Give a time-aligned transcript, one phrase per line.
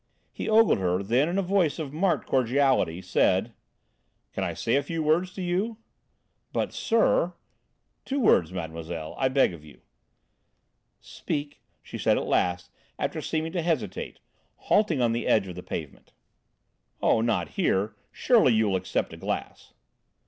[0.31, 3.53] He ogled her, then in a voice of marked cordiality, said:
[4.33, 5.77] "Can I say a few words to you?"
[6.51, 7.35] "But, sir"
[8.05, 9.81] "Two words, mademoiselle, I beg of you."
[11.01, 14.19] "Speak," she said at last, after seeming to hesitate,
[14.55, 16.13] halting on the edge of the pavement.
[17.03, 19.71] "Oh, not here; surely you will accept a glass?"